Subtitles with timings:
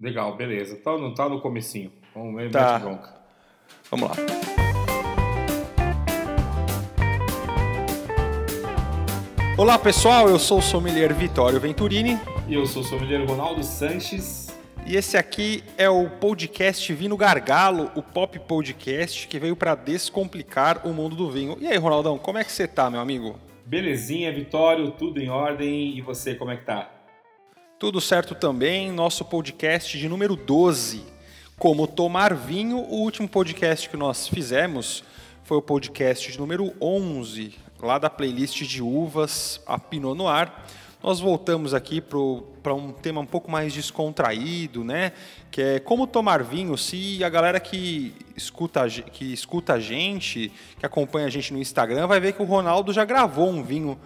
[0.00, 0.76] Legal, beleza.
[0.76, 1.92] Tá, não tá no comecinho.
[2.14, 2.78] Vamos ver, Tá.
[2.78, 3.14] bronca.
[3.90, 4.14] Vamos lá.
[9.56, 14.48] Olá pessoal, eu sou o sommelier Vitório Venturini E eu sou o sommelier Ronaldo Sanches.
[14.86, 20.86] e esse aqui é o podcast Vino Gargalo, o pop podcast que veio para descomplicar
[20.86, 21.56] o mundo do vinho.
[21.60, 23.38] E aí, Ronaldão, como é que você tá, meu amigo?
[23.66, 25.96] Belezinha, Vitório, tudo em ordem.
[25.96, 26.88] E você, como é que tá?
[27.78, 31.00] Tudo certo também, nosso podcast de número 12,
[31.56, 32.78] Como Tomar Vinho.
[32.78, 35.04] O último podcast que nós fizemos
[35.44, 40.50] foi o podcast de número 11, lá da playlist de uvas, a Pinot Noir.
[41.00, 45.12] Nós voltamos aqui para um tema um pouco mais descontraído, né?
[45.48, 46.76] Que é como tomar vinho.
[46.76, 50.50] Se a galera que escuta, que escuta a gente,
[50.80, 53.96] que acompanha a gente no Instagram, vai ver que o Ronaldo já gravou um vinho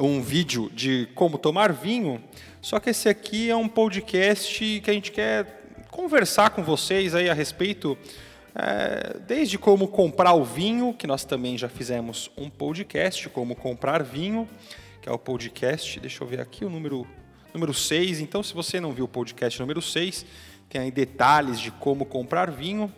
[0.00, 2.22] um vídeo de como tomar vinho,
[2.60, 5.58] só que esse aqui é um podcast que a gente quer
[5.90, 7.96] conversar com vocês aí a respeito,
[8.54, 14.02] é, desde como comprar o vinho, que nós também já fizemos um podcast, como comprar
[14.02, 14.48] vinho,
[15.00, 17.06] que é o podcast, deixa eu ver aqui o número,
[17.54, 20.26] número 6, então se você não viu o podcast número 6,
[20.68, 22.92] tem aí detalhes de como comprar vinho,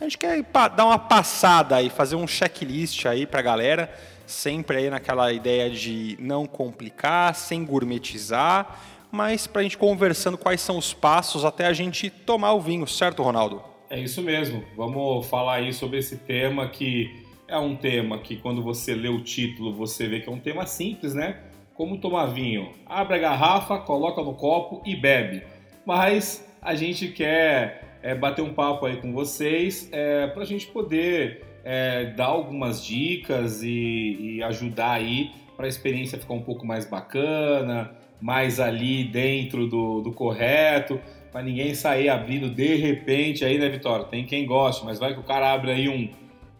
[0.00, 3.92] a gente quer dar uma passada aí, fazer um checklist aí pra galera,
[4.26, 10.78] sempre aí naquela ideia de não complicar, sem gourmetizar, mas pra gente conversando quais são
[10.78, 13.62] os passos até a gente tomar o vinho, certo, Ronaldo?
[13.88, 14.64] É isso mesmo.
[14.76, 19.20] Vamos falar aí sobre esse tema que é um tema que quando você lê o
[19.20, 21.40] título você vê que é um tema simples, né?
[21.74, 22.70] Como tomar vinho.
[22.86, 25.42] Abre a garrafa, coloca no copo e bebe.
[25.84, 30.66] Mas a gente quer é, bater um papo aí com vocês é, para a gente
[30.68, 36.66] poder é, dar algumas dicas e, e ajudar aí para a experiência ficar um pouco
[36.66, 41.00] mais bacana, mais ali dentro do, do correto
[41.32, 44.04] para ninguém sair abrindo de repente aí, né, Vitória?
[44.04, 46.08] Tem quem goste, mas vai que o cara abre aí um,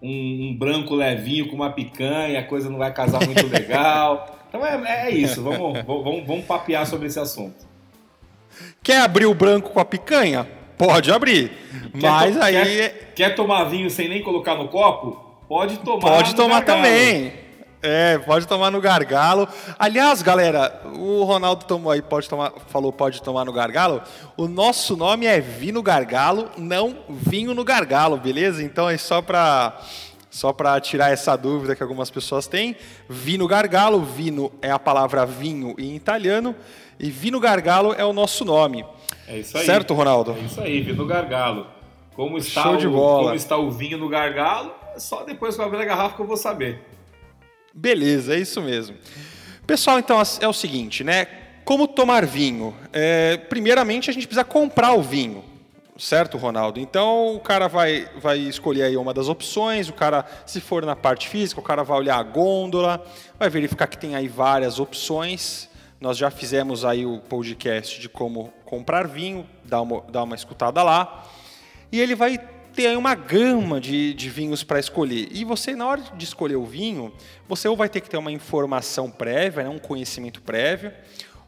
[0.03, 4.39] um, um branco levinho com uma picanha, a coisa não vai casar muito legal.
[4.49, 7.69] Então é, é isso, vamos, vamos, vamos papear sobre esse assunto.
[8.83, 10.47] Quer abrir o branco com a picanha?
[10.79, 11.53] Pode abrir,
[11.93, 15.29] mas to- aí Quer, quer tomar vinho sem nem colocar no copo?
[15.47, 16.01] Pode tomar.
[16.01, 17.33] Pode tomar também.
[17.83, 19.49] É, pode tomar no gargalo.
[19.79, 24.03] Aliás, galera, o Ronaldo tomou aí, pode tomar, falou pode tomar no gargalo.
[24.37, 28.63] O nosso nome é Vino Gargalo, não Vinho no Gargalo, beleza?
[28.63, 29.79] Então é só pra
[30.31, 32.77] só para tirar essa dúvida que algumas pessoas têm.
[33.09, 36.55] Vino Gargalo, vino é a palavra vinho em italiano
[36.99, 38.85] e Vino Gargalo é o nosso nome.
[39.27, 39.65] É isso aí.
[39.65, 40.33] Certo, Ronaldo?
[40.33, 41.67] É isso aí, vinho no gargalo.
[42.15, 43.23] Como está, Show o, de bola.
[43.23, 46.27] como está o vinho no gargalo, só depois que eu abrir a garrafa que eu
[46.27, 46.85] vou saber.
[47.73, 48.97] Beleza, é isso mesmo.
[49.67, 51.27] Pessoal, então é o seguinte, né?
[51.65, 52.75] Como tomar vinho?
[52.93, 55.45] É, primeiramente, a gente precisa comprar o vinho,
[55.97, 56.81] certo, Ronaldo?
[56.81, 59.89] Então, o cara vai, vai escolher aí uma das opções.
[59.89, 63.07] O cara, se for na parte física, o cara vai olhar a gôndola,
[63.39, 65.69] vai verificar que tem aí várias opções.
[66.01, 70.83] Nós já fizemos aí o podcast de como comprar vinho, dá uma, dá uma escutada
[70.83, 71.25] lá.
[71.93, 72.41] E ele vai
[72.75, 75.29] ter aí uma gama de, de vinhos para escolher.
[75.31, 77.13] E você, na hora de escolher o vinho,
[77.49, 80.93] você ou vai ter que ter uma informação prévia, né, um conhecimento prévio,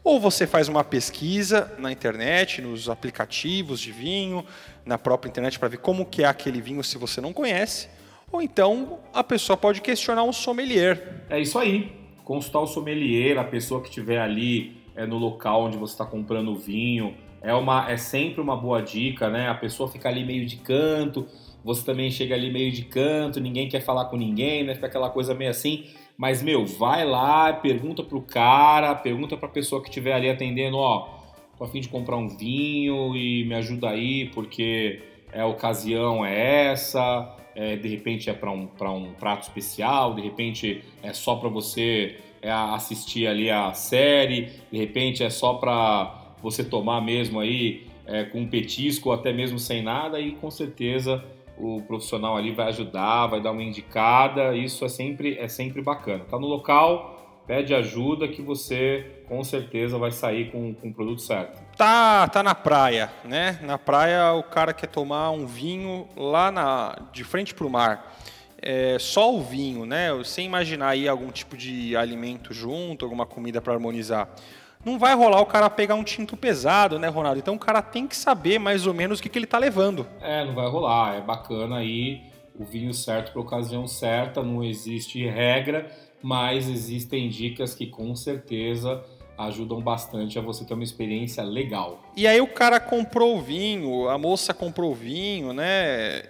[0.03, 4.45] ou você faz uma pesquisa na internet, nos aplicativos de vinho,
[4.85, 7.87] na própria internet para ver como que é aquele vinho se você não conhece,
[8.31, 11.23] ou então a pessoa pode questionar um sommelier.
[11.29, 11.93] É isso aí.
[12.25, 16.49] Consultar o sommelier, a pessoa que estiver ali é, no local onde você está comprando
[16.51, 17.15] o vinho.
[17.43, 19.49] É, uma, é sempre uma boa dica, né?
[19.49, 21.27] A pessoa fica ali meio de canto,
[21.61, 24.73] você também chega ali meio de canto, ninguém quer falar com ninguém, né?
[24.73, 25.85] Fica aquela coisa meio assim.
[26.17, 31.19] Mas, meu, vai lá, pergunta pro cara, pergunta pra pessoa que estiver ali atendendo, ó,
[31.57, 35.01] tô a fim de comprar um vinho e me ajuda aí, porque
[35.33, 40.13] é, a ocasião é essa, é, de repente é para um, pra um prato especial,
[40.13, 45.55] de repente é só para você é, assistir ali a série, de repente é só
[45.55, 50.33] para você tomar mesmo aí é, com um petisco ou até mesmo sem nada e
[50.33, 51.23] com certeza
[51.57, 56.25] o profissional ali vai ajudar, vai dar uma indicada, isso é sempre, é sempre bacana.
[56.25, 61.21] Tá no local, pede ajuda que você com certeza vai sair com, com o produto
[61.21, 61.61] certo.
[61.77, 63.59] Tá, tá na praia, né?
[63.61, 68.15] Na praia o cara quer tomar um vinho lá na, de frente para o mar.
[68.61, 70.09] É, só o vinho, né?
[70.23, 74.29] Sem imaginar aí algum tipo de alimento junto, alguma comida para harmonizar.
[74.85, 77.39] Não vai rolar o cara pegar um tinto pesado, né, Ronaldo?
[77.39, 80.05] Então o cara tem que saber mais ou menos o que, que ele tá levando.
[80.21, 81.15] É, não vai rolar.
[81.15, 82.21] É bacana aí
[82.59, 84.43] o vinho certo para ocasião certa.
[84.43, 85.89] Não existe regra,
[86.21, 89.03] mas existem dicas que com certeza
[89.37, 92.01] ajudam bastante a você ter uma experiência legal.
[92.15, 96.23] E aí o cara comprou o vinho, a moça comprou o vinho, né?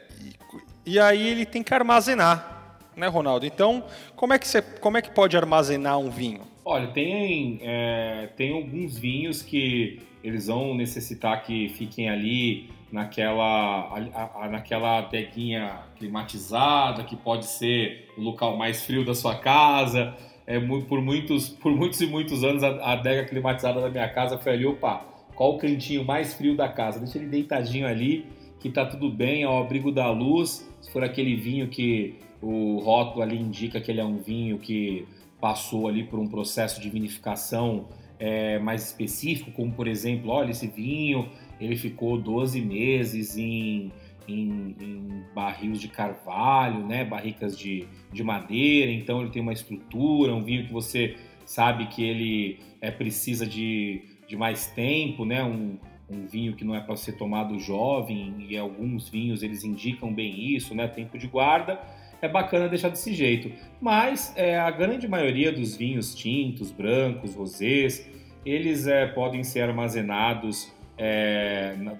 [0.86, 3.46] E, e aí ele tem que armazenar, né, Ronaldo?
[3.46, 3.84] Então,
[4.16, 6.53] como é que, você, como é que pode armazenar um vinho?
[6.66, 14.46] Olha, tem, é, tem alguns vinhos que eles vão necessitar que fiquem ali naquela, a,
[14.46, 20.16] a, naquela adeguinha climatizada, que pode ser o local mais frio da sua casa.
[20.48, 24.38] É, por, muitos, por muitos e muitos anos, a, a adega climatizada da minha casa
[24.38, 25.06] foi ali, opa,
[25.36, 27.00] qual o cantinho mais frio da casa?
[27.00, 28.26] Deixa ele deitadinho ali,
[28.60, 30.70] que tá tudo bem, ao abrigo da luz.
[30.80, 35.06] Se for aquele vinho que o rótulo ali indica que ele é um vinho que
[35.44, 40.68] passou ali por um processo de vinificação é, mais específico, como por exemplo, olha, esse
[40.68, 41.28] vinho
[41.60, 43.92] ele ficou 12 meses em,
[44.26, 50.34] em, em barris de carvalho, né, barricas de, de madeira, então ele tem uma estrutura,
[50.34, 55.78] um vinho que você sabe que ele é, precisa de, de mais tempo, né, um,
[56.10, 60.56] um vinho que não é para ser tomado jovem, e alguns vinhos eles indicam bem
[60.56, 61.82] isso, né, tempo de guarda,
[62.24, 63.52] é bacana deixar desse jeito.
[63.82, 68.10] Mas é, a grande maioria dos vinhos tintos, brancos, rosés,
[68.46, 71.98] eles é, podem ser armazenados é, na,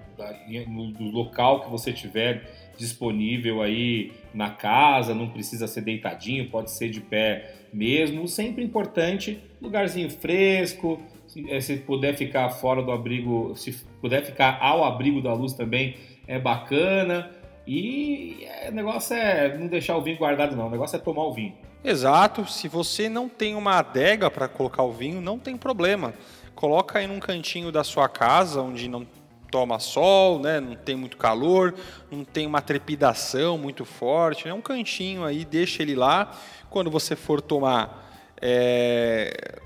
[0.66, 6.70] no, no, local que você tiver disponível aí na casa, não precisa ser deitadinho, pode
[6.70, 8.26] ser de pé mesmo.
[8.26, 14.56] Sempre importante, lugarzinho fresco, se, é, se puder ficar fora do abrigo, se puder ficar
[14.58, 17.30] ao abrigo da luz também é bacana.
[17.66, 20.66] E é, o negócio é não deixar o vinho guardado, não.
[20.66, 21.54] O negócio é tomar o vinho.
[21.82, 22.46] Exato.
[22.50, 26.14] Se você não tem uma adega para colocar o vinho, não tem problema
[26.54, 29.06] coloca aí num cantinho da sua casa, onde não
[29.50, 30.60] toma sol, né?
[30.60, 31.74] não tem muito calor,
[32.10, 34.54] não tem uma trepidação muito forte, é né?
[34.54, 36.32] um cantinho aí, deixa ele lá.
[36.70, 39.60] Quando você for tomar, é...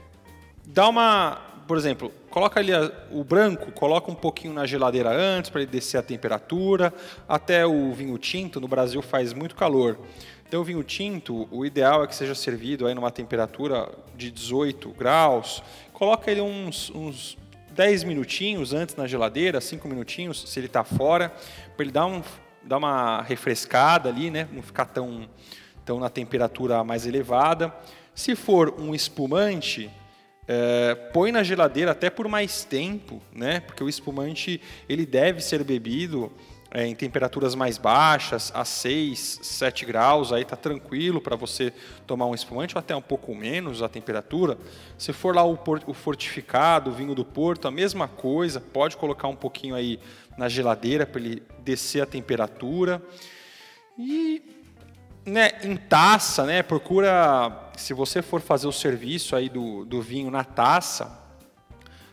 [0.67, 2.73] dá uma, por exemplo, coloca ali
[3.11, 6.93] o branco, coloca um pouquinho na geladeira antes para ele descer a temperatura.
[7.29, 9.99] Até o vinho tinto no Brasil faz muito calor.
[10.49, 13.87] Então, o vinho tinto, o ideal é que seja servido aí numa temperatura
[14.17, 15.63] de 18 graus.
[15.93, 17.37] Coloca ele uns, uns
[17.73, 21.31] 10 minutinhos antes na geladeira, 5 minutinhos, se ele está fora,
[21.77, 22.23] para ele dar, um,
[22.63, 24.49] dar uma refrescada ali, né?
[24.51, 25.29] não ficar tão,
[25.85, 27.71] tão na temperatura mais elevada.
[28.15, 29.91] Se for um espumante,
[30.49, 33.61] é, põe na geladeira até por mais tempo, né?
[33.61, 36.33] porque o espumante ele deve ser bebido
[36.71, 41.73] é, em temperaturas mais baixas, a 6, 7 graus, aí está tranquilo para você
[42.07, 44.59] tomar um espumante, ou até um pouco menos a temperatura.
[44.97, 49.29] Se for lá o, o fortificado, o vinho do Porto, a mesma coisa, pode colocar
[49.29, 50.01] um pouquinho aí
[50.37, 53.03] na geladeira para ele descer a temperatura.
[53.99, 54.58] E
[55.29, 60.31] né, em taça, né, procura, se você for fazer o serviço aí do, do vinho
[60.31, 61.19] na taça,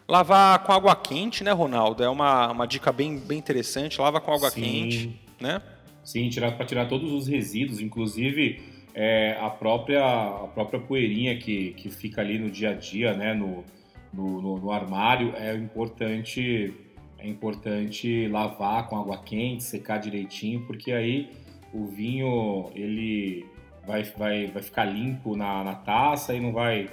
[0.08, 2.04] Lavar com água quente, né, Ronaldo?
[2.04, 4.00] É uma, uma dica bem, bem interessante.
[4.00, 4.62] Lava com água Sim.
[4.62, 5.62] quente, né?
[6.04, 8.62] Sim, tirar para tirar todos os resíduos, inclusive
[8.94, 13.34] é, a própria a própria poeirinha que, que fica ali no dia a dia, né,
[13.34, 13.66] no,
[14.14, 16.72] no, no, no armário, é importante
[17.18, 21.32] é importante lavar com água quente, secar direitinho, porque aí
[21.76, 23.46] o vinho ele
[23.86, 26.90] vai, vai, vai ficar limpo na, na taça e não vai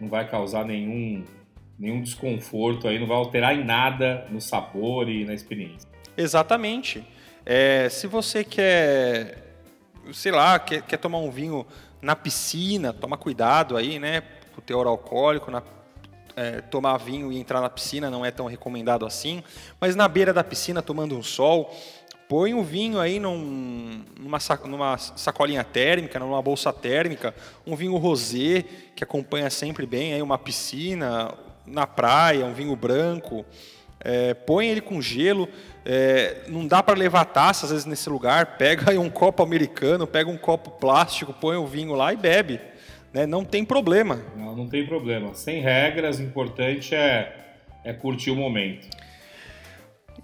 [0.00, 1.24] não vai causar nenhum
[1.78, 5.88] nenhum desconforto aí, não vai alterar em nada no sabor e na experiência.
[6.16, 7.04] Exatamente.
[7.44, 9.56] É, se você quer,
[10.12, 11.66] sei lá, quer, quer tomar um vinho
[12.00, 14.22] na piscina, toma cuidado aí, né?
[14.56, 15.62] O teor alcoólico, na,
[16.36, 19.42] é, tomar vinho e entrar na piscina não é tão recomendado assim.
[19.80, 21.74] Mas na beira da piscina, tomando um sol,
[22.34, 27.32] põe o vinho aí num, numa, numa sacolinha térmica, numa bolsa térmica,
[27.64, 28.64] um vinho rosé
[28.96, 31.32] que acompanha sempre bem aí uma piscina,
[31.64, 33.46] na praia, um vinho branco,
[34.00, 35.48] é, põe ele com gelo.
[35.86, 38.58] É, não dá para levar taça às vezes nesse lugar.
[38.58, 42.60] Pega um copo americano, pega um copo plástico, põe o vinho lá e bebe.
[43.12, 43.26] Né?
[43.26, 44.20] Não tem problema.
[44.36, 45.36] Não, não tem problema.
[45.36, 47.32] Sem regras, o importante é,
[47.84, 48.88] é curtir o momento.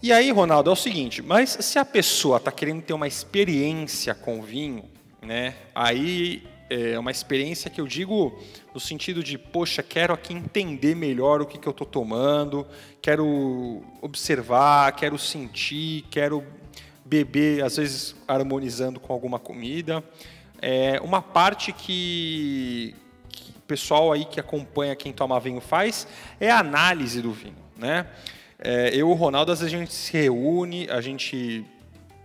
[0.02, 4.14] E aí, Ronaldo, é o seguinte: mas se a pessoa está querendo ter uma experiência
[4.14, 4.84] com vinho,
[5.20, 5.54] né?
[5.74, 8.38] Aí é uma experiência que eu digo
[8.72, 12.66] no sentido de, poxa, quero aqui entender melhor o que, que eu estou tomando,
[13.02, 16.42] quero observar, quero sentir, quero
[17.04, 20.02] beber, às vezes harmonizando com alguma comida.
[20.62, 22.94] É uma parte que,
[23.28, 26.06] que o pessoal aí que acompanha quem toma vinho faz
[26.38, 28.06] é a análise do vinho, né?
[28.62, 31.64] É, eu e o Ronaldo, às vezes a gente se reúne, a gente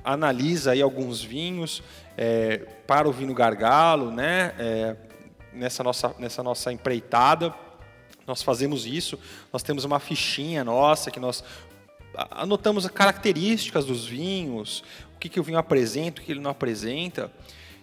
[0.03, 1.81] analisa aí alguns vinhos,
[2.17, 4.53] é, para o vinho gargalo, né?
[4.59, 4.95] É,
[5.53, 7.55] nessa, nossa, nessa nossa empreitada.
[8.27, 9.17] Nós fazemos isso,
[9.53, 11.41] nós temos uma fichinha nossa que nós
[12.31, 14.83] anotamos as características dos vinhos,
[15.15, 17.31] o que, que o vinho apresenta, o que ele não apresenta.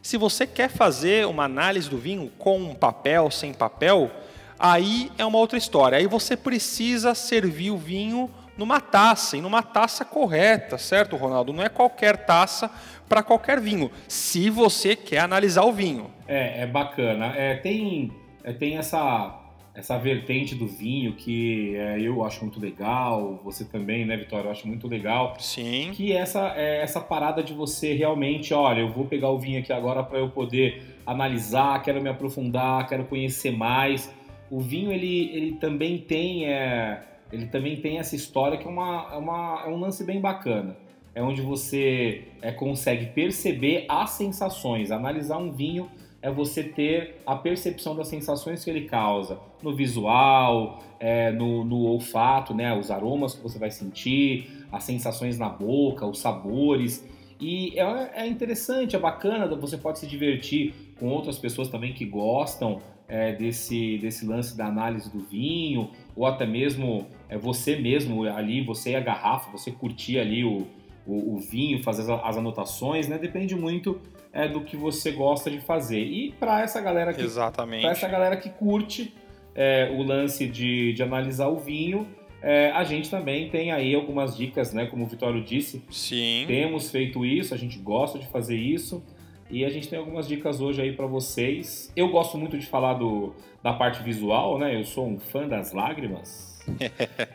[0.02, 4.10] Se você quer fazer uma análise do vinho com papel, sem papel,
[4.58, 5.96] aí é uma outra história.
[5.96, 11.52] Aí você precisa servir o vinho numa taça, e numa taça correta, certo, Ronaldo?
[11.52, 12.70] Não é qualquer taça
[13.08, 16.10] para qualquer vinho, se você quer analisar o vinho.
[16.26, 17.34] É, é bacana.
[17.36, 19.38] É, tem, é, tem essa
[19.74, 24.48] essa vertente do vinho que é, eu acho muito legal, você também, né, Vitória?
[24.48, 25.34] Eu acho muito legal.
[25.38, 25.90] Sim.
[25.94, 29.72] Que essa é essa parada de você realmente, olha, eu vou pegar o vinho aqui
[29.72, 34.12] agora para eu poder analisar, quero me aprofundar, quero conhecer mais.
[34.50, 37.02] O vinho ele, ele também tem é,
[37.32, 40.76] ele também tem essa história que é, uma, é, uma, é um lance bem bacana.
[41.14, 45.90] É onde você é, consegue perceber as sensações, analisar um vinho
[46.22, 51.80] é você ter a percepção das sensações que ele causa no visual, é, no, no,
[51.80, 57.04] olfato, né, os aromas que você vai sentir, as sensações na boca, os sabores.
[57.40, 62.04] E é, é interessante, é bacana, você pode se divertir com outras pessoas também que
[62.04, 62.80] gostam
[63.12, 68.64] é, desse, desse lance da análise do vinho, ou até mesmo é, você mesmo ali,
[68.64, 70.66] você e a garrafa, você curtir ali o,
[71.06, 73.18] o, o vinho, fazer as, as anotações, né?
[73.18, 74.00] Depende muito
[74.32, 76.02] é do que você gosta de fazer.
[76.02, 77.84] E para essa galera que Exatamente.
[77.84, 79.12] essa galera que curte
[79.54, 82.08] é, o lance de, de analisar o vinho,
[82.40, 84.86] é, a gente também tem aí algumas dicas, né?
[84.86, 85.84] Como o Vitório disse.
[85.90, 86.44] Sim.
[86.46, 89.04] Temos feito isso, a gente gosta de fazer isso.
[89.52, 91.92] E a gente tem algumas dicas hoje aí para vocês.
[91.94, 94.74] Eu gosto muito de falar do, da parte visual, né?
[94.74, 96.50] Eu sou um fã das lágrimas.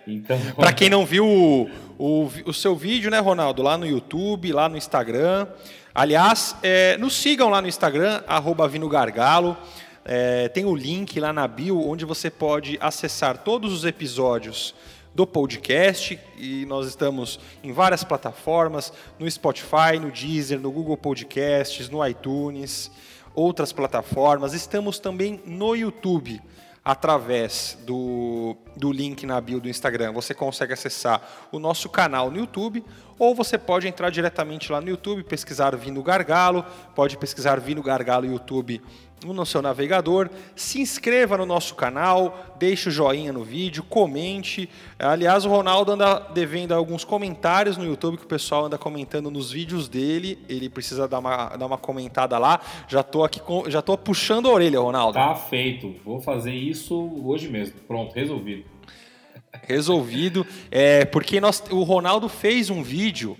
[0.07, 1.69] Então, para quem não viu o,
[1.99, 5.45] o, o, seu vídeo, né, Ronaldo, lá no YouTube, lá no Instagram,
[5.97, 9.57] Aliás, é, nos sigam lá no Instagram, arroba Vinogargalo.
[10.05, 14.75] É, tem o link lá na bio onde você pode acessar todos os episódios
[15.17, 21.89] do podcast e nós estamos em várias plataformas, no Spotify, no Deezer, no Google Podcasts,
[21.89, 22.91] no iTunes,
[23.33, 24.53] outras plataformas.
[24.53, 26.39] Estamos também no YouTube
[26.85, 30.13] através do, do link na bio do Instagram.
[30.13, 31.19] Você consegue acessar
[31.51, 32.85] o nosso canal no YouTube
[33.17, 38.27] ou você pode entrar diretamente lá no YouTube, pesquisar Vino Gargalo, pode pesquisar Vino Gargalo
[38.27, 38.83] YouTube
[39.25, 44.69] no seu navegador, se inscreva no nosso canal, deixe o joinha no vídeo, comente.
[44.99, 49.51] Aliás, o Ronaldo anda devendo alguns comentários no YouTube que o pessoal anda comentando nos
[49.51, 50.37] vídeos dele.
[50.47, 52.59] Ele precisa dar uma, dar uma comentada lá.
[52.87, 55.13] Já tô aqui já tô puxando a orelha, Ronaldo.
[55.13, 55.95] Tá feito.
[56.05, 57.79] Vou fazer isso hoje mesmo.
[57.87, 58.65] Pronto, resolvido.
[59.63, 60.45] Resolvido.
[60.69, 63.37] É, porque nós, o Ronaldo fez um vídeo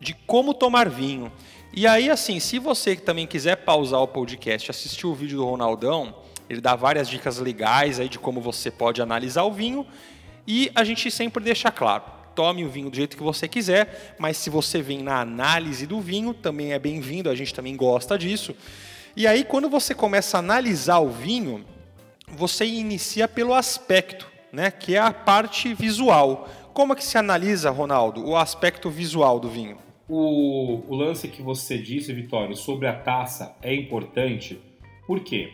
[0.00, 1.32] de como tomar vinho.
[1.72, 6.14] E aí, assim, se você também quiser pausar o podcast, assistir o vídeo do Ronaldão,
[6.48, 9.86] ele dá várias dicas legais aí de como você pode analisar o vinho.
[10.46, 14.38] E a gente sempre deixa claro, tome o vinho do jeito que você quiser, mas
[14.38, 18.56] se você vem na análise do vinho, também é bem-vindo, a gente também gosta disso.
[19.14, 21.64] E aí, quando você começa a analisar o vinho,
[22.28, 26.48] você inicia pelo aspecto né, que é a parte visual.
[26.72, 29.78] Como é que se analisa, Ronaldo, o aspecto visual do vinho?
[30.08, 34.58] O, o lance que você disse, Vitório, sobre a taça é importante,
[35.06, 35.50] por quê?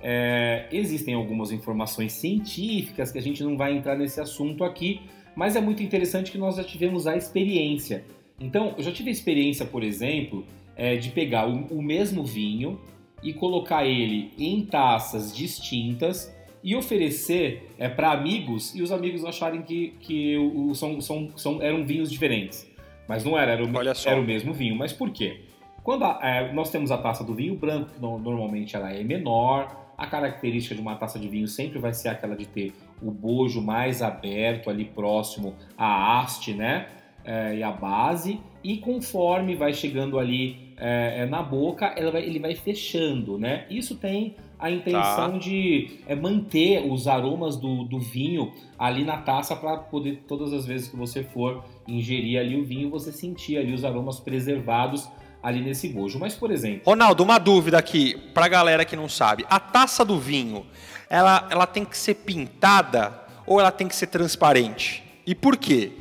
[0.00, 5.00] É, existem algumas informações científicas que a gente não vai entrar nesse assunto aqui,
[5.34, 8.04] mas é muito interessante que nós já tivemos a experiência.
[8.38, 10.44] Então, eu já tive a experiência, por exemplo,
[10.76, 12.80] é, de pegar o, o mesmo vinho
[13.22, 16.32] e colocar ele em taças distintas
[16.62, 21.62] e oferecer é, para amigos e os amigos acharem que, que o, são, são, são,
[21.62, 22.66] eram vinhos diferentes.
[23.08, 23.68] Mas não era, era o,
[24.06, 24.76] era o mesmo vinho.
[24.76, 25.42] Mas por quê?
[25.82, 29.04] Quando a, é, nós temos a taça do vinho branco, que no, normalmente ela é
[29.04, 33.10] menor, a característica de uma taça de vinho sempre vai ser aquela de ter o
[33.10, 36.88] bojo mais aberto ali próximo à haste, né?
[37.24, 42.38] É, e a base, e conforme vai chegando ali é, é na boca, vai, ele
[42.38, 43.66] vai fechando, né?
[43.68, 45.38] Isso tem a intenção tá.
[45.38, 50.64] de é, manter os aromas do, do vinho ali na taça para poder, todas as
[50.64, 55.08] vezes que você for ingerir ali o vinho, você sentir ali os aromas preservados
[55.42, 56.18] ali nesse bojo.
[56.18, 56.82] Mas, por exemplo...
[56.86, 59.44] Ronaldo, uma dúvida aqui para a galera que não sabe.
[59.48, 60.66] A taça do vinho,
[61.08, 65.04] ela, ela tem que ser pintada ou ela tem que ser transparente?
[65.26, 65.92] E por quê?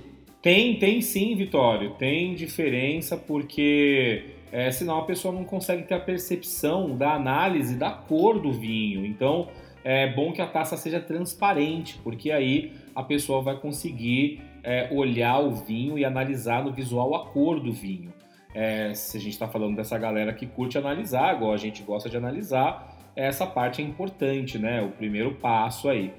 [0.42, 1.92] Tem, tem sim, Vitório.
[1.92, 7.92] Tem diferença porque é, senão a pessoa não consegue ter a percepção da análise da
[7.92, 9.06] cor do vinho.
[9.06, 9.50] Então
[9.84, 15.40] é bom que a taça seja transparente, porque aí a pessoa vai conseguir é, olhar
[15.40, 18.14] o vinho e analisar no visual a cor do vinho.
[18.54, 22.10] É, se a gente está falando dessa galera que curte analisar, igual a gente gosta
[22.10, 24.82] de analisar, essa parte é importante, né?
[24.82, 26.14] O primeiro passo aí.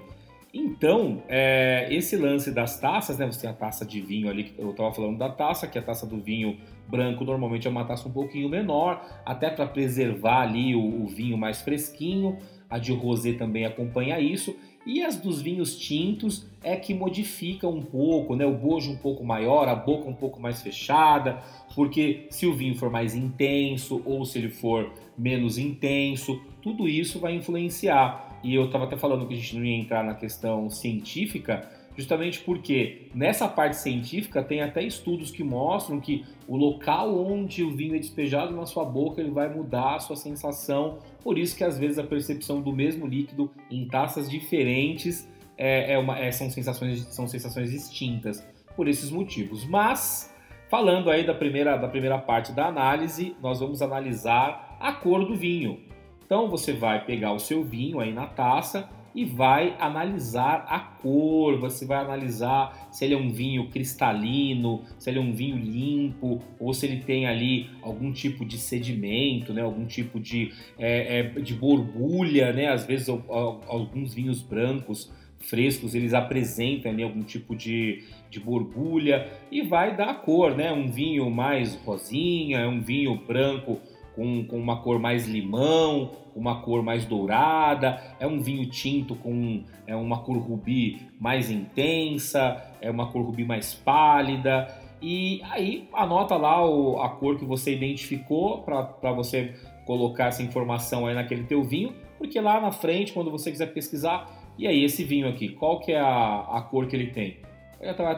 [0.53, 3.25] Então, é, esse lance das taças, né?
[3.25, 5.85] Você tem a taça de vinho ali, eu estava falando da taça, que é a
[5.85, 10.75] taça do vinho branco normalmente é uma taça um pouquinho menor, até para preservar ali
[10.75, 12.39] o, o, vinho mais fresquinho.
[12.69, 14.57] A de rosé também acompanha isso.
[14.85, 18.45] E as dos vinhos tintos é que modifica um pouco, né?
[18.47, 21.43] O bojo um pouco maior, a boca um pouco mais fechada,
[21.75, 27.19] porque se o vinho for mais intenso ou se ele for menos intenso, tudo isso
[27.19, 30.71] vai influenciar e eu estava até falando que a gente não ia entrar na questão
[30.71, 37.63] científica, justamente porque nessa parte científica tem até estudos que mostram que o local onde
[37.65, 40.99] o vinho é despejado na sua boca ele vai mudar a sua sensação.
[41.23, 45.99] Por isso que às vezes a percepção do mesmo líquido em taças diferentes é, é
[45.99, 49.65] uma, é, são, sensações, são sensações distintas por esses motivos.
[49.65, 50.35] Mas
[50.69, 55.35] falando aí da primeira, da primeira parte da análise, nós vamos analisar a cor do
[55.35, 55.81] vinho.
[56.27, 61.59] Então você vai pegar o seu vinho aí na taça e vai analisar a cor,
[61.59, 66.43] você vai analisar se ele é um vinho cristalino, se ele é um vinho limpo,
[66.61, 69.63] ou se ele tem ali algum tipo de sedimento, né?
[69.63, 72.69] algum tipo de, é, é, de borbulha, né?
[72.69, 79.63] às vezes alguns vinhos brancos frescos eles apresentam ali algum tipo de, de borbulha e
[79.63, 80.73] vai dar a cor, né?
[80.73, 83.79] Um vinho mais rosinha, um vinho branco
[84.17, 89.63] com, com uma cor mais limão, uma cor mais dourada, é um vinho tinto com
[89.87, 94.67] é uma cor rubi mais intensa, é uma cor rubi mais pálida.
[95.01, 99.55] E aí anota lá o, a cor que você identificou para você
[99.85, 104.27] colocar essa informação aí naquele teu vinho, porque lá na frente, quando você quiser pesquisar,
[104.59, 107.37] e aí esse vinho aqui, qual que é a, a cor que ele tem?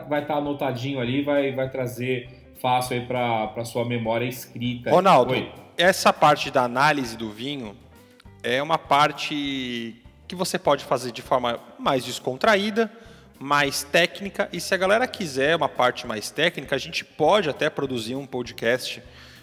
[0.09, 2.29] Vai estar tá anotadinho ali, vai, vai trazer
[2.63, 4.91] fácil aí para sua memória escrita.
[4.91, 7.77] Ronaldo, Oi essa parte da análise do vinho
[8.43, 9.95] é uma parte
[10.27, 12.93] que você pode fazer de forma mais descontraída,
[13.39, 14.49] mais técnica.
[14.53, 18.27] E se a galera quiser uma parte mais técnica, a gente pode até produzir um
[18.27, 19.01] podcast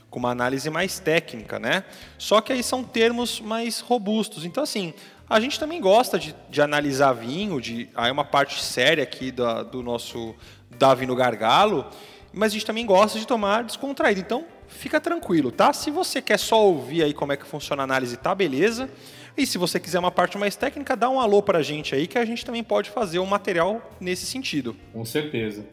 [0.10, 1.86] com uma análise mais técnica, né?
[2.18, 4.44] Só que aí são termos mais robustos.
[4.44, 4.94] Então, assim,
[5.30, 9.64] a gente também gosta de, de analisar vinho, de, aí uma parte séria aqui do,
[9.64, 10.36] do nosso
[10.78, 11.90] Davi no Gargalo,
[12.34, 14.20] mas a gente também gosta de tomar descontraído.
[14.20, 15.74] Então, fica tranquilo, tá?
[15.74, 18.90] Se você quer só ouvir aí como é que funciona a análise, tá beleza.
[19.38, 22.18] E se você quiser uma parte mais técnica, dá um alô pra gente aí que
[22.18, 24.76] a gente também pode fazer um material nesse sentido.
[24.94, 25.66] Com certeza.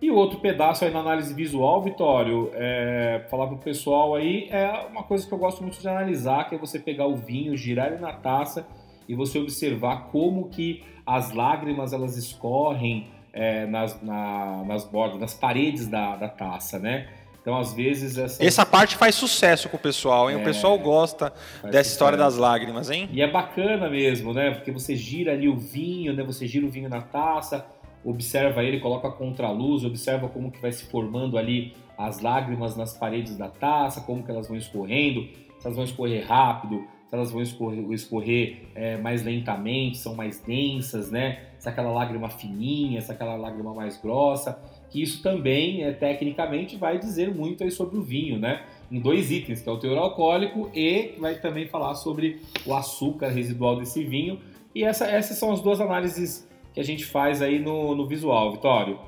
[0.00, 5.02] E outro pedaço aí na análise visual, Vitório, é, falar pro pessoal aí, é uma
[5.02, 8.00] coisa que eu gosto muito de analisar, que é você pegar o vinho, girar ele
[8.00, 8.66] na taça
[9.08, 15.34] e você observar como que as lágrimas elas escorrem é, nas, na, nas bordas, nas
[15.34, 17.08] paredes da, da taça, né?
[17.44, 18.16] Então, às vezes.
[18.16, 20.38] Essa, Essa parte faz sucesso com o pessoal, hein?
[20.38, 21.30] É, o pessoal gosta
[21.62, 23.06] dessa história das lágrimas, hein?
[23.12, 24.52] E é bacana mesmo, né?
[24.52, 26.24] Porque você gira ali o vinho, né?
[26.24, 27.66] Você gira o vinho na taça,
[28.02, 32.76] observa ele, coloca contra a luz, observa como que vai se formando ali as lágrimas
[32.76, 35.28] nas paredes da taça, como que elas vão escorrendo,
[35.58, 40.40] se elas vão escorrer rápido, se elas vão escorrer, escorrer é, mais lentamente, são mais
[40.40, 41.42] densas, né?
[41.58, 44.58] Se aquela lágrima fininha, se aquela lágrima mais grossa
[44.94, 48.62] que isso também, é, tecnicamente, vai dizer muito sobre o vinho, né?
[48.92, 53.30] Em dois itens, que é o teor alcoólico e vai também falar sobre o açúcar
[53.30, 54.38] residual desse vinho.
[54.72, 58.52] E essa, essas são as duas análises que a gente faz aí no, no visual,
[58.52, 59.00] Vitório.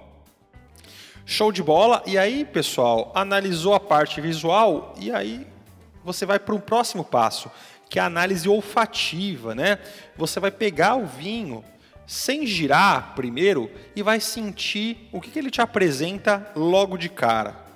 [1.24, 2.02] Show de bola.
[2.04, 5.46] E aí, pessoal, analisou a parte visual e aí
[6.04, 7.48] você vai para o próximo passo,
[7.88, 9.78] que é a análise olfativa, né?
[10.16, 11.62] Você vai pegar o vinho,
[12.06, 17.66] sem girar primeiro e vai sentir o que, que ele te apresenta logo de cara.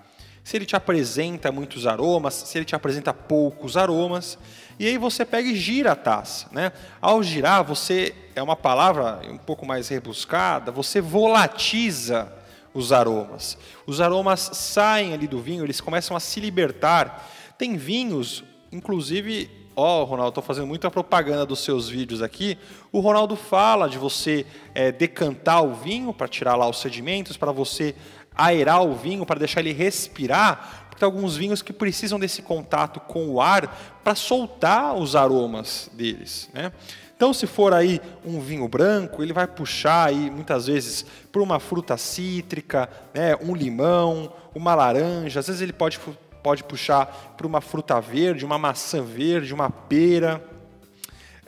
[0.44, 4.38] Se ele te apresenta muitos aromas, se ele te apresenta poucos aromas,
[4.78, 6.48] e aí você pega e gira a taça.
[6.52, 6.72] Né?
[7.00, 12.32] Ao girar, você, é uma palavra um pouco mais rebuscada, você volatiza
[12.72, 13.58] os aromas.
[13.86, 17.28] Os aromas saem ali do vinho, eles começam a se libertar.
[17.58, 22.58] Tem vinhos, inclusive Ó, oh, Ronaldo, estou fazendo muita propaganda dos seus vídeos aqui.
[22.92, 27.50] O Ronaldo fala de você é, decantar o vinho para tirar lá os sedimentos, para
[27.50, 27.94] você
[28.36, 33.00] aerar o vinho, para deixar ele respirar, porque tem alguns vinhos que precisam desse contato
[33.00, 36.72] com o ar para soltar os aromas deles, né?
[37.16, 41.58] Então, se for aí um vinho branco, ele vai puxar aí muitas vezes por uma
[41.58, 45.40] fruta cítrica, né, um limão, uma laranja.
[45.40, 45.98] Às vezes ele pode
[46.42, 50.42] pode puxar para uma fruta verde, uma maçã verde, uma pera.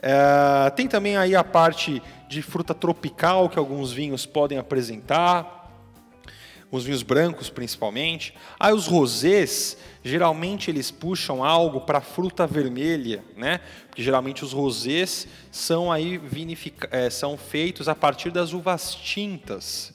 [0.01, 5.61] É, tem também aí a parte de fruta tropical que alguns vinhos podem apresentar.
[6.71, 8.33] os vinhos brancos principalmente.
[8.59, 13.59] Aí os rosés, geralmente eles puxam algo para fruta vermelha, né?
[13.87, 16.87] Porque geralmente os rosés são aí vinific...
[16.89, 19.93] É, são feitos a partir das uvas tintas.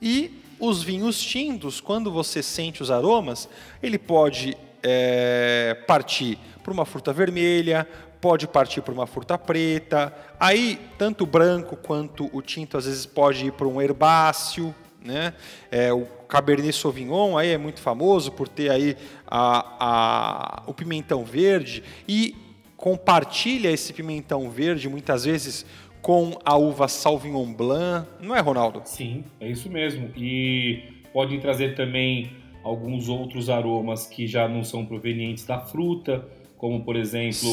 [0.00, 3.48] E os vinhos tintos, quando você sente os aromas,
[3.82, 7.84] ele pode é, partir para uma fruta vermelha,
[8.20, 10.14] pode partir para uma fruta preta.
[10.38, 14.72] Aí, tanto o branco quanto o tinto, às vezes, pode ir para um herbáceo.
[15.04, 15.34] Né?
[15.68, 18.96] É, o Cabernet Sauvignon aí é muito famoso por ter aí
[19.26, 22.36] a, a, o pimentão verde e
[22.76, 25.66] compartilha esse pimentão verde muitas vezes
[26.02, 28.82] com a uva Sauvignon Blanc, não é, Ronaldo?
[28.84, 30.10] Sim, é isso mesmo.
[30.16, 32.32] E pode trazer também
[32.64, 36.26] alguns outros aromas que já não são provenientes da fruta,
[36.58, 37.48] como por exemplo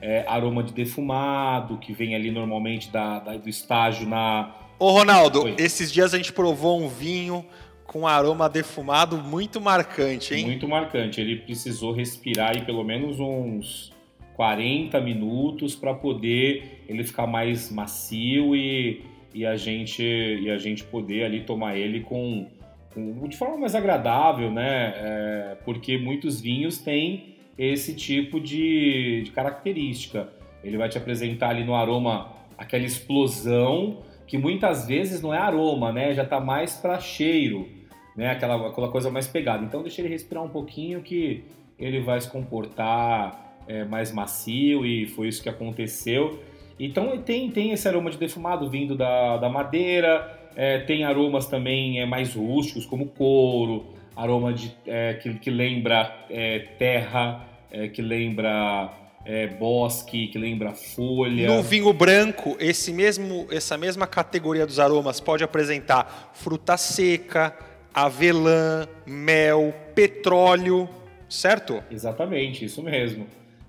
[0.00, 4.54] é, aroma de defumado, que vem ali normalmente da, da, do estágio na.
[4.78, 5.54] Ô Ronaldo, Oi.
[5.58, 7.44] esses dias a gente provou um vinho
[7.86, 10.44] com aroma defumado muito marcante, hein?
[10.44, 11.20] Muito marcante.
[11.20, 13.92] Ele precisou respirar aí pelo menos uns
[14.36, 19.02] 40 minutos para poder ele ficar mais macio e,
[19.34, 22.46] e, a gente, e a gente poder ali tomar ele com,
[22.92, 24.92] com de forma mais agradável, né?
[24.94, 30.28] É, porque muitos vinhos têm esse tipo de, de característica.
[30.62, 35.92] Ele vai te apresentar ali no aroma aquela explosão que muitas vezes não é aroma,
[35.92, 36.12] né?
[36.12, 37.66] Já está mais para cheiro,
[38.14, 38.32] né?
[38.32, 39.64] Aquela, aquela coisa mais pegada.
[39.64, 41.42] Então deixa ele respirar um pouquinho que
[41.78, 46.40] ele vai se comportar é, mais macio e foi isso que aconteceu.
[46.78, 52.00] Então tem, tem esse aroma de defumado vindo da, da madeira, é, tem aromas também
[52.00, 58.00] é, mais rústicos, como couro, aroma de, é, que, que, lembra é, terra, é, que
[58.00, 58.90] lembra
[59.24, 61.46] é, bosque, que lembra folha.
[61.48, 67.54] No vinho branco, esse mesmo, essa mesma categoria dos aromas pode apresentar fruta seca,
[67.92, 70.88] avelã, mel, petróleo,
[71.28, 71.82] certo?
[71.90, 73.26] Exatamente, isso mesmo.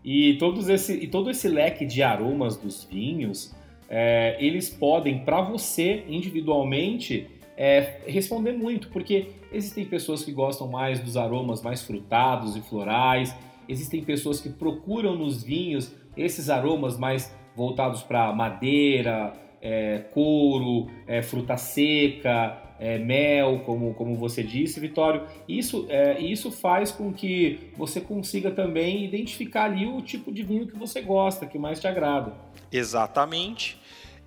[0.10, 3.54] E, todos esse, e todo esse leque de aromas dos vinhos,
[3.89, 11.02] é, eles podem, para você individualmente, é, responder muito, porque existem pessoas que gostam mais
[11.02, 13.36] dos aromas mais frutados e florais,
[13.67, 21.22] existem pessoas que procuram nos vinhos esses aromas mais voltados para madeira, é, couro, é,
[21.22, 25.24] fruta seca, é, mel, como, como você disse, Vitório.
[25.48, 30.68] Isso, é, isso faz com que você consiga também identificar ali o tipo de vinho
[30.68, 32.34] que você gosta, que mais te agrada.
[32.72, 33.80] Exatamente.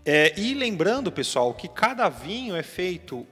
[0.05, 3.27] É, e lembrando, pessoal, que cada vinho é feito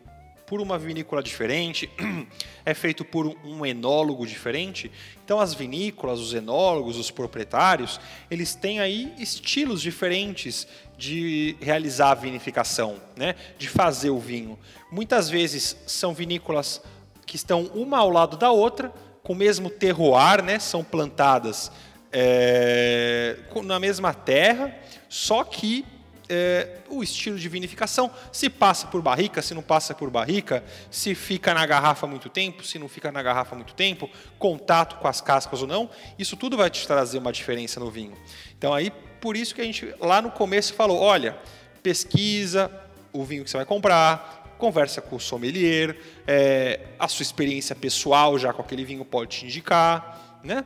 [0.49, 1.91] por uma vinícola diferente,
[2.65, 4.91] é feito por um enólogo diferente.
[5.23, 12.15] Então as vinícolas, os enólogos, os proprietários, eles têm aí estilos diferentes de realizar a
[12.15, 13.35] vinificação, né?
[13.59, 14.59] de fazer o vinho.
[14.91, 16.81] Muitas vezes são vinícolas
[17.27, 20.59] que estão uma ao lado da outra, com o mesmo terroir, né?
[20.59, 21.71] são plantadas
[22.11, 24.75] é, na mesma terra,
[25.11, 25.85] só que
[26.29, 31.15] é, o estilo de vinificação, se passa por barrica, se não passa por barrica, se
[31.15, 35.21] fica na garrafa muito tempo, se não fica na garrafa muito tempo, contato com as
[35.21, 35.89] cascas ou não,
[36.19, 38.17] isso tudo vai te trazer uma diferença no vinho.
[38.57, 41.37] Então aí, por isso que a gente lá no começo falou, olha,
[41.83, 42.71] pesquisa
[43.13, 48.39] o vinho que você vai comprar, conversa com o sommelier, é, a sua experiência pessoal
[48.39, 50.65] já com aquele vinho pode te indicar, né?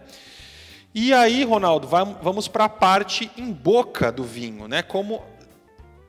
[0.95, 4.83] E aí, Ronaldo, vamos para a parte em boca do vinho, né?
[4.83, 5.25] Como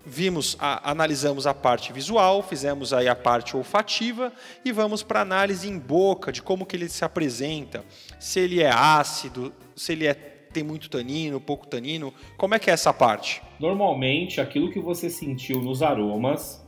[0.05, 4.31] vimos, a, analisamos a parte visual, fizemos aí a parte olfativa
[4.63, 7.83] e vamos para análise em boca de como que ele se apresenta,
[8.19, 12.69] se ele é ácido, se ele é, tem muito tanino, pouco tanino, como é que
[12.69, 13.41] é essa parte?
[13.59, 16.61] Normalmente, aquilo que você sentiu nos aromas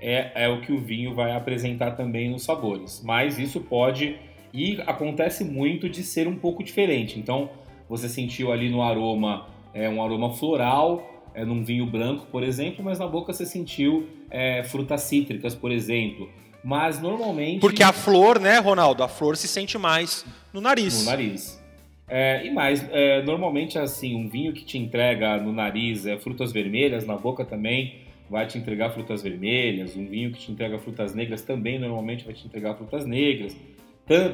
[0.00, 4.16] é, é o que o vinho vai apresentar também nos sabores, mas isso pode
[4.52, 7.18] e acontece muito de ser um pouco diferente.
[7.18, 7.50] Então,
[7.86, 12.84] você sentiu ali no aroma é um aroma floral, é, num vinho branco, por exemplo,
[12.84, 16.28] mas na boca você sentiu é, frutas cítricas, por exemplo.
[16.62, 17.60] Mas normalmente.
[17.60, 19.02] Porque a flor, né, Ronaldo?
[19.02, 21.04] A flor se sente mais no nariz.
[21.04, 21.62] No nariz.
[22.08, 26.52] É, e mais, é, normalmente assim, um vinho que te entrega no nariz é, frutas
[26.52, 29.96] vermelhas, na boca também vai te entregar frutas vermelhas.
[29.96, 33.56] Um vinho que te entrega frutas negras também normalmente vai te entregar frutas negras.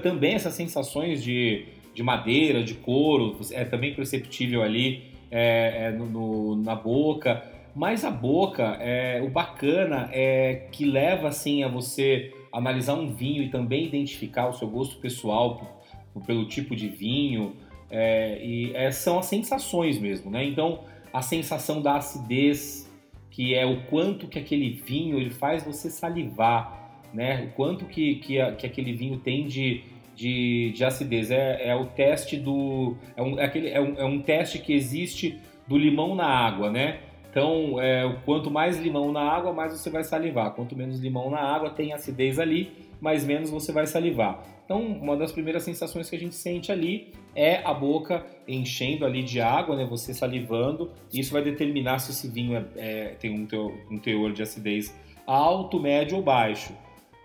[0.03, 6.07] Também essas sensações de, de madeira, de couro, é também perceptível ali é, é, no,
[6.07, 7.43] no, na boca.
[7.75, 13.43] Mas a boca, é, o bacana é que leva assim a você analisar um vinho
[13.43, 15.83] e também identificar o seu gosto pessoal
[16.25, 17.57] pelo tipo de vinho.
[17.91, 20.45] É, e é, são as sensações mesmo, né?
[20.45, 22.89] Então, a sensação da acidez,
[23.29, 27.03] que é o quanto que aquele vinho ele faz você salivar.
[27.13, 27.45] né?
[27.45, 29.83] O quanto que, que, a, que aquele vinho tem de,
[30.15, 31.31] de, de acidez.
[31.31, 32.97] É, é o teste do.
[33.17, 36.71] É um, é aquele, é, um, é um teste que existe do limão na água,
[36.71, 37.01] né?
[37.31, 40.53] Então, é, quanto mais limão na água, mais você vai salivar.
[40.53, 44.41] Quanto menos limão na água, tem acidez ali, mais menos você vai salivar.
[44.65, 49.23] Então, uma das primeiras sensações que a gente sente ali é a boca enchendo ali
[49.23, 49.85] de água, né?
[49.85, 50.93] Você salivando.
[51.13, 54.95] Isso vai determinar se esse vinho é, é, tem um teor, um teor de acidez
[55.27, 56.73] alto, médio ou baixo.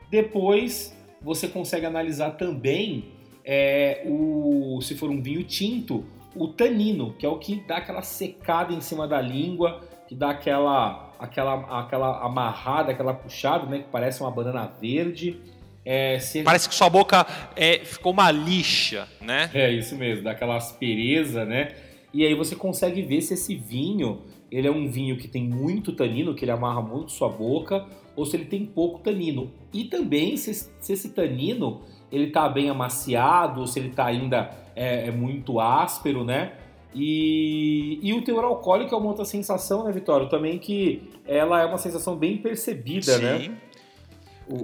[0.10, 3.14] Depois, você consegue analisar também
[3.46, 6.06] é, o, se for um vinho tinto,
[6.36, 10.32] o tanino, que é o que dá aquela secada em cima da língua, que dá
[10.32, 13.80] aquela, aquela, aquela amarrada, aquela puxada, né?
[13.80, 15.40] Que parece uma banana verde.
[15.86, 16.44] É, se...
[16.44, 19.50] Parece que sua boca é, ficou uma lixa, né?
[19.54, 21.74] É, isso mesmo, dá aquela aspereza, né?
[22.14, 25.94] E aí você consegue ver se esse vinho, ele é um vinho que tem muito
[25.94, 27.86] tanino, que ele amarra muito sua boca,
[28.20, 29.52] ou se ele tem pouco tanino.
[29.72, 34.52] E também se, se esse tanino, ele tá bem amaciado, ou se ele tá ainda
[34.76, 36.54] é, é muito áspero, né?
[36.94, 40.28] E, e, o teor alcoólico é uma outra sensação, né, Vitório?
[40.28, 43.22] Também que ela é uma sensação bem percebida, Sim.
[43.22, 43.58] né?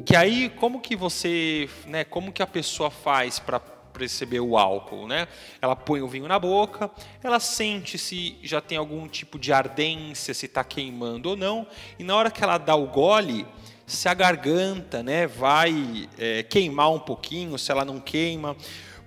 [0.03, 3.61] Que aí, como que você, né, como que a pessoa faz para
[3.97, 5.27] perceber o álcool, né?
[5.61, 6.91] Ela põe o vinho na boca,
[7.23, 11.65] ela sente se já tem algum tipo de ardência, se está queimando ou não,
[11.97, 13.45] e na hora que ela dá o gole,
[13.85, 18.55] se a garganta, né, vai é, queimar um pouquinho, se ela não queima,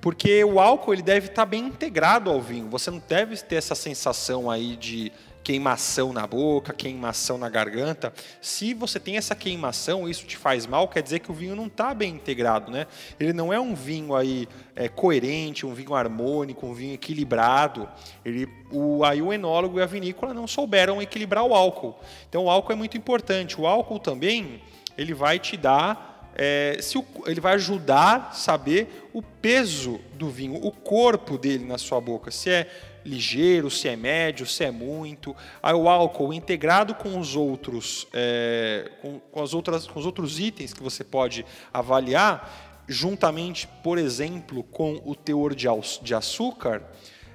[0.00, 2.68] porque o álcool ele deve estar tá bem integrado ao vinho.
[2.70, 5.12] Você não deve ter essa sensação aí de
[5.48, 8.12] queimação na boca, queimação na garganta.
[8.38, 11.68] Se você tem essa queimação, isso te faz mal, quer dizer que o vinho não
[11.68, 12.86] está bem integrado, né?
[13.18, 17.88] Ele não é um vinho aí é, coerente, um vinho harmônico, um vinho equilibrado.
[18.22, 21.98] Ele, o, aí o enólogo e a vinícola não souberam equilibrar o álcool.
[22.28, 23.58] Então o álcool é muito importante.
[23.58, 24.60] O álcool também
[24.98, 30.28] ele vai te dar é, se o, ele vai ajudar a saber o peso do
[30.28, 32.70] vinho, o corpo dele na sua boca, se é
[33.08, 35.34] ligeiro, se é médio, se é muito.
[35.62, 40.38] Aí o álcool integrado com os outros, é, com, com, as outras, com os outros
[40.38, 45.66] itens que você pode avaliar, juntamente, por exemplo, com o teor de,
[46.02, 46.82] de açúcar,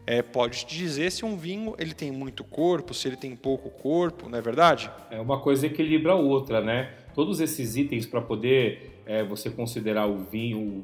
[0.05, 3.69] é, pode te dizer se um vinho ele tem muito corpo, se ele tem pouco
[3.69, 4.91] corpo, não é verdade?
[5.09, 6.93] É uma coisa equilibra a outra, né?
[7.13, 10.83] Todos esses itens para poder é, você considerar o vinho,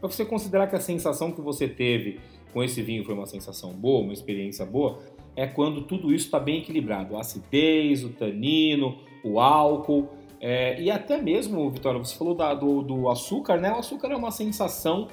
[0.00, 2.20] para você considerar que a sensação que você teve
[2.54, 5.00] com esse vinho foi uma sensação boa, uma experiência boa,
[5.36, 7.16] é quando tudo isso está bem equilibrado.
[7.16, 10.08] A acidez, o tanino, o álcool.
[10.40, 13.72] É, e até mesmo, Vitória, você falou da, do, do, açúcar, né?
[13.72, 15.08] O açúcar é uma sensação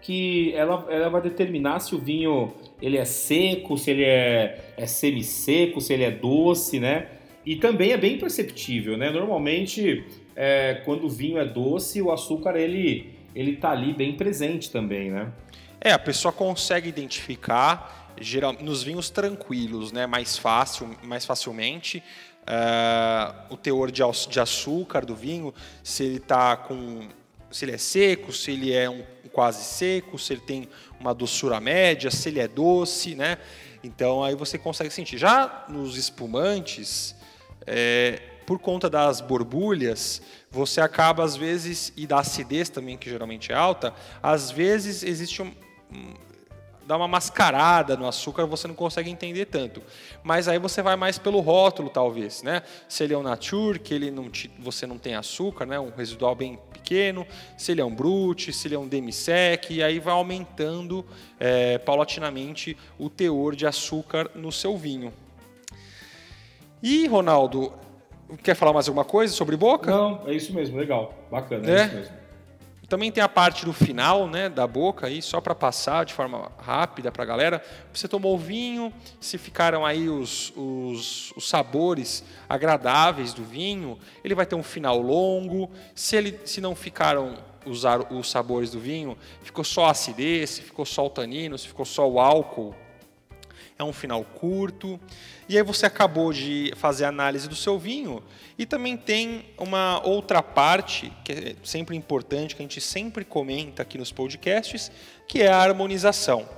[0.00, 4.86] que ela, ela vai determinar se o vinho ele é seco, se ele é, é
[4.86, 7.08] semi-seco, se ele é doce, né?
[7.44, 9.10] E também é bem perceptível, né?
[9.10, 10.04] Normalmente,
[10.36, 15.10] é, quando o vinho é doce, o açúcar ele, ele tá ali bem presente também,
[15.10, 15.32] né?
[15.84, 22.02] É, a pessoa consegue identificar geral, nos vinhos tranquilos, né, mais fácil, mais facilmente,
[22.42, 27.06] uh, o teor de, de, açúcar do vinho, se ele tá com,
[27.50, 30.68] se ele é seco, se ele é um quase seco, se ele tem
[30.98, 33.36] uma doçura média, se ele é doce, né?
[33.82, 35.18] Então aí você consegue sentir.
[35.18, 37.14] Já nos espumantes,
[37.66, 43.52] é, por conta das borbulhas, você acaba às vezes e da acidez também que geralmente
[43.52, 43.92] é alta,
[44.22, 45.52] às vezes existe um,
[46.86, 49.82] dá uma mascarada no açúcar, você não consegue entender tanto.
[50.22, 52.62] Mas aí você vai mais pelo rótulo, talvez, né?
[52.88, 55.78] Se ele é um nature, que ele não te, você não tem açúcar, né?
[55.78, 57.26] Um residual bem pequeno.
[57.56, 61.04] Se ele é um brut, se ele é um demi-sec, e aí vai aumentando
[61.40, 65.12] é, paulatinamente o teor de açúcar no seu vinho.
[66.82, 67.72] E Ronaldo,
[68.42, 69.90] quer falar mais alguma coisa sobre boca?
[69.90, 72.23] Não, é isso mesmo, legal, bacana, é, é isso mesmo.
[72.88, 76.52] Também tem a parte do final, né, da boca aí, só para passar de forma
[76.58, 77.64] rápida para a galera.
[77.92, 84.34] Você tomou o vinho, se ficaram aí os, os, os, sabores agradáveis do vinho, ele
[84.34, 85.70] vai ter um final longo.
[85.94, 90.84] Se, ele, se não ficaram os, os sabores do vinho, ficou só a acidez, ficou
[90.84, 92.74] só o tanino, se ficou só o álcool,
[93.78, 94.98] é um final curto.
[95.48, 98.22] E aí você acabou de fazer a análise do seu vinho
[98.58, 103.82] e também tem uma outra parte que é sempre importante, que a gente sempre comenta
[103.82, 104.90] aqui nos podcasts,
[105.28, 106.48] que é a harmonização.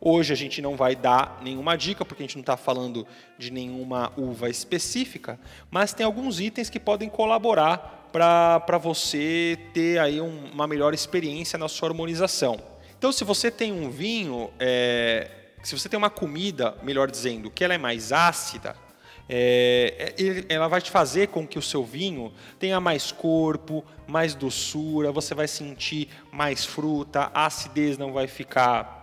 [0.00, 3.04] Hoje a gente não vai dar nenhuma dica, porque a gente não está falando
[3.36, 10.20] de nenhuma uva específica, mas tem alguns itens que podem colaborar para você ter aí
[10.20, 12.60] um, uma melhor experiência na sua harmonização.
[12.96, 15.30] Então, se você tem um vinho é,
[15.62, 18.76] se você tem uma comida, melhor dizendo, que ela é mais ácida,
[19.30, 24.34] É, é ela vai te fazer com que o seu vinho tenha mais corpo, mais
[24.34, 28.98] doçura, você vai sentir mais fruta, a acidez não vai ficar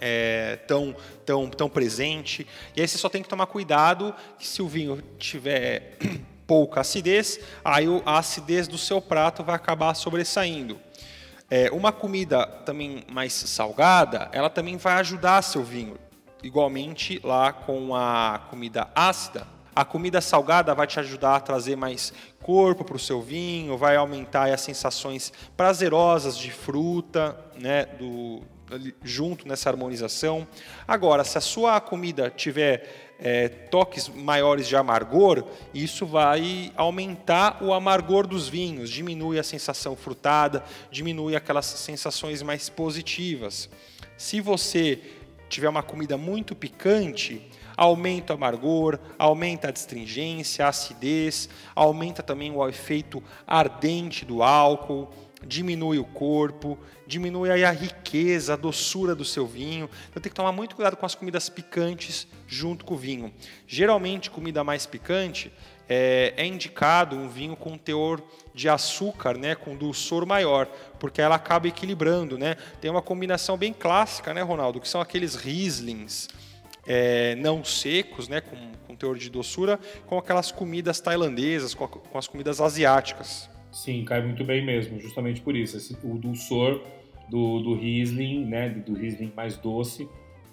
[0.00, 2.44] é, tão, tão, tão presente.
[2.74, 5.96] E aí você só tem que tomar cuidado que se o vinho tiver
[6.44, 10.80] pouca acidez, aí a acidez do seu prato vai acabar sobressaindo.
[11.54, 15.98] É, uma comida também mais salgada, ela também vai ajudar seu vinho.
[16.42, 22.10] Igualmente lá com a comida ácida, a comida salgada vai te ajudar a trazer mais
[22.42, 28.40] corpo para o seu vinho, vai aumentar as sensações prazerosas de fruta, né, do,
[29.02, 30.48] junto nessa harmonização.
[30.88, 37.72] Agora, se a sua comida tiver é, toques maiores de amargor, isso vai aumentar o
[37.72, 43.70] amargor dos vinhos, diminui a sensação frutada, diminui aquelas sensações mais positivas.
[44.18, 45.00] Se você
[45.48, 52.50] tiver uma comida muito picante, aumenta o amargor, aumenta a astringência, a acidez, aumenta também
[52.50, 55.08] o efeito ardente do álcool
[55.46, 59.88] diminui o corpo, diminui a riqueza, a doçura do seu vinho.
[60.08, 63.32] Então tem que tomar muito cuidado com as comidas picantes junto com o vinho.
[63.66, 65.50] Geralmente, comida mais picante
[65.88, 68.22] é, é indicado um vinho com teor
[68.54, 70.66] de açúcar, né, com dulçor maior,
[71.00, 72.56] porque ela acaba equilibrando, né?
[72.80, 76.28] Tem uma combinação bem clássica, né, Ronaldo, que são aqueles Rieslings
[76.86, 81.88] é, não secos, né, com, com teor de doçura, com aquelas comidas tailandesas, com, a,
[81.88, 83.48] com as comidas asiáticas.
[83.72, 85.78] Sim, cai muito bem mesmo, justamente por isso.
[85.78, 86.82] Esse, o dulçor
[87.30, 90.06] do, do Riesling, né, do Riesling mais doce,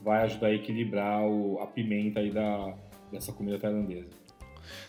[0.03, 2.73] vai ajudar a equilibrar o, a pimenta aí da,
[3.12, 4.07] dessa comida tailandesa.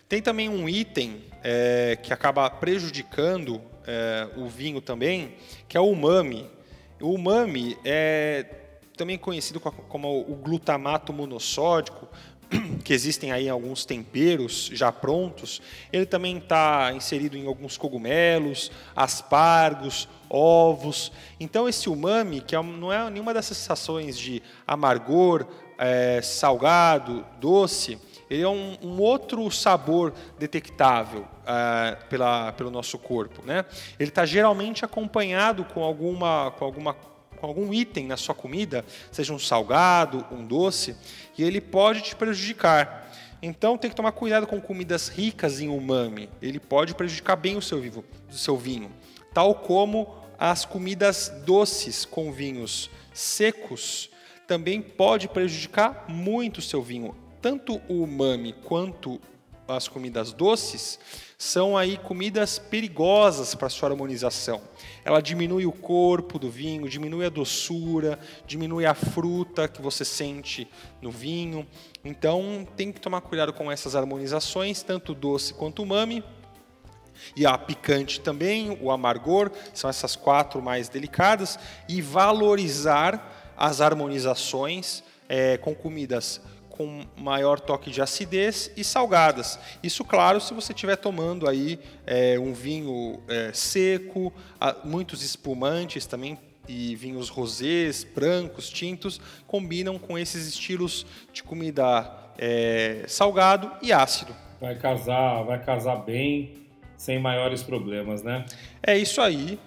[0.08, 5.34] Tem também um item é, que acaba prejudicando é, o vinho também,
[5.68, 6.48] que é o umami.
[7.00, 8.44] O umami é
[8.96, 11.99] também conhecido como o glutamato monossódico,
[12.84, 20.08] que existem aí alguns temperos já prontos, ele também está inserido em alguns cogumelos, aspargos,
[20.28, 21.12] ovos.
[21.38, 25.46] Então esse umami, que é não é nenhuma dessas sensações de amargor,
[25.78, 33.42] é, salgado, doce, ele é um, um outro sabor detectável é, pela, pelo nosso corpo.
[33.44, 33.64] Né?
[33.98, 36.94] Ele está geralmente acompanhado com alguma, com alguma
[37.40, 40.94] com algum item na sua comida, seja um salgado, um doce,
[41.36, 43.10] e ele pode te prejudicar.
[43.42, 46.28] Então tem que tomar cuidado com comidas ricas em umami.
[46.42, 48.92] Ele pode prejudicar bem o seu, vivo, o seu vinho,
[49.32, 54.10] tal como as comidas doces com vinhos secos
[54.46, 57.14] também pode prejudicar muito o seu vinho.
[57.40, 59.20] Tanto o umami quanto
[59.76, 60.98] as comidas doces
[61.38, 64.60] são aí comidas perigosas para sua harmonização.
[65.04, 70.68] Ela diminui o corpo do vinho, diminui a doçura, diminui a fruta que você sente
[71.00, 71.66] no vinho.
[72.04, 76.22] Então tem que tomar cuidado com essas harmonizações, tanto doce quanto umami.
[77.34, 81.58] E a picante também, o amargor, são essas quatro mais delicadas.
[81.88, 86.40] E valorizar as harmonizações é, com comidas
[86.80, 89.58] com maior toque de acidez e salgadas.
[89.82, 94.32] Isso, claro, se você estiver tomando aí é, um vinho é, seco,
[94.82, 103.04] muitos espumantes também e vinhos rosés, brancos, tintos, combinam com esses estilos de comida é,
[103.06, 104.34] salgado e ácido.
[104.58, 106.62] Vai casar, vai casar bem,
[106.96, 108.46] sem maiores problemas, né?
[108.82, 109.58] É isso aí.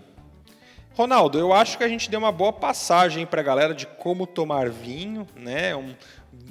[0.95, 4.27] Ronaldo, eu acho que a gente deu uma boa passagem para a galera de como
[4.27, 5.75] tomar vinho, né?
[5.75, 5.95] Um,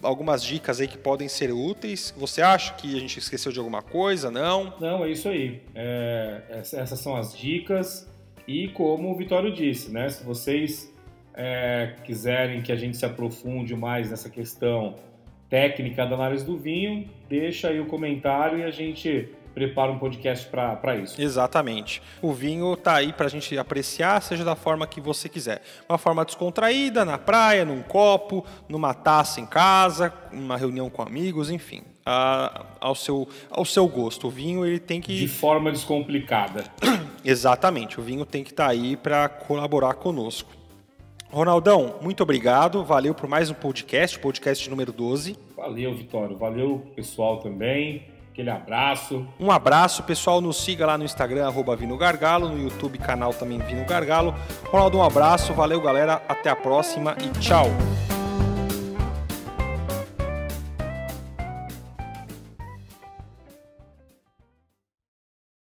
[0.03, 2.12] algumas dicas aí que podem ser úteis.
[2.16, 4.31] Você acha que a gente esqueceu de alguma coisa?
[4.31, 4.75] Não?
[4.81, 5.62] Não, é isso aí.
[5.75, 8.11] É, essas são as dicas.
[8.47, 10.09] E como o Vitório disse, né?
[10.09, 10.92] Se vocês
[11.35, 14.97] é, quiserem que a gente se aprofunde mais nessa questão
[15.49, 20.48] técnica da análise do vinho, deixa aí o comentário e a gente prepara um podcast
[20.48, 21.20] para isso.
[21.20, 22.02] Exatamente.
[22.20, 25.62] O vinho tá aí para a gente apreciar, seja da forma que você quiser.
[25.88, 31.50] Uma forma descontraída, na praia, num copo, numa taça em casa, numa reunião com amigos,
[31.50, 31.82] enfim.
[32.04, 34.26] A, ao, seu, ao seu gosto.
[34.26, 35.16] O vinho ele tem que.
[35.16, 36.64] De forma descomplicada.
[37.24, 38.00] Exatamente.
[38.00, 40.62] O vinho tem que estar tá aí para colaborar conosco.
[41.30, 42.84] Ronaldão, muito obrigado.
[42.84, 45.34] Valeu por mais um podcast, podcast número 12.
[45.56, 46.36] Valeu, Vitório.
[46.36, 48.02] Valeu, pessoal também.
[48.33, 49.27] Aquele abraço.
[49.38, 50.41] Um abraço, pessoal.
[50.41, 54.35] Nos siga lá no Instagram, arroba Vino Gargalo, no YouTube, canal também Vino Gargalo.
[54.70, 55.53] Ronaldo, um abraço.
[55.53, 56.22] Valeu, galera.
[56.26, 57.66] Até a próxima e tchau.